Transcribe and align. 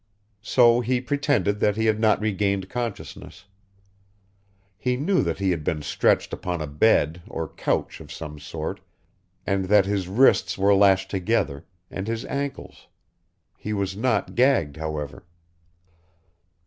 So 0.41 0.79
he 0.81 0.99
pretended 0.99 1.59
that 1.59 1.77
he 1.77 1.85
had 1.85 1.99
not 1.99 2.19
regained 2.19 2.69
consciousness. 2.71 3.45
He 4.75 4.97
knew 4.97 5.21
that 5.21 5.37
he 5.37 5.51
had 5.51 5.63
been 5.63 5.83
stretched 5.83 6.33
upon 6.33 6.59
a 6.59 6.65
bed 6.65 7.21
or 7.29 7.47
couch 7.49 7.99
of 8.01 8.11
some 8.11 8.39
sort, 8.39 8.79
and 9.45 9.65
that 9.65 9.85
his 9.85 10.07
wrists 10.07 10.57
were 10.57 10.73
lashed 10.73 11.11
together, 11.11 11.67
and 11.91 12.07
his 12.07 12.25
ankles. 12.25 12.87
He 13.55 13.73
was 13.73 13.95
not 13.95 14.33
gagged, 14.33 14.77
however. 14.77 15.23